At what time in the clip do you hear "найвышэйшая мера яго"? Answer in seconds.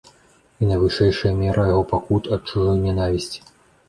0.69-1.83